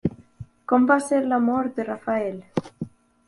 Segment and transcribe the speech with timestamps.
[0.71, 2.39] Com va ser la mort de Rafael?